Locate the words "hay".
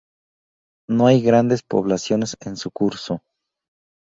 1.05-1.21